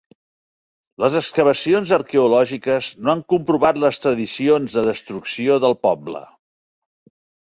Les 1.01 1.15
excavacions 1.17 1.91
arqueològiques 1.97 2.87
no 3.01 3.11
han 3.13 3.21
comprovat 3.33 3.81
les 3.83 4.01
tradicions 4.05 4.79
de 4.79 4.85
destrucció 4.87 5.59
del 5.67 5.77
poble. 5.89 6.23